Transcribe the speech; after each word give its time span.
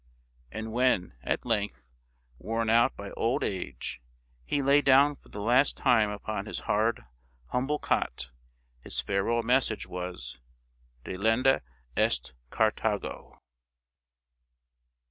And 0.51 0.71
when, 0.71 1.13
at 1.21 1.45
length, 1.45 1.87
worn 2.39 2.71
out 2.71 2.97
by 2.97 3.11
old 3.11 3.43
age, 3.43 4.01
he 4.43 4.63
lay 4.63 4.81
down 4.81 5.15
for 5.15 5.29
the 5.29 5.39
last 5.43 5.77
time 5.77 6.09
upon 6.09 6.47
his 6.47 6.61
hard, 6.61 7.05
humble 7.49 7.77
cot, 7.77 8.31
his 8.79 8.99
farewell 8.99 9.43
message 9.43 9.85
was," 9.85 10.39
Delenda 11.05 11.61
est 11.95 12.33
Carthago 12.49 13.37